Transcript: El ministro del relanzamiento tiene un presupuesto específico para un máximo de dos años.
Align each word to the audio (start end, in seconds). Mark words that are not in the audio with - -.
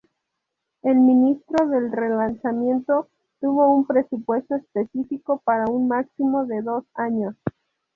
El 0.81 0.95
ministro 0.99 1.67
del 1.69 1.91
relanzamiento 1.91 3.07
tiene 3.39 3.53
un 3.53 3.85
presupuesto 3.85 4.55
específico 4.55 5.43
para 5.45 5.65
un 5.71 5.87
máximo 5.87 6.47
de 6.47 6.63
dos 6.63 6.85
años. 6.95 7.35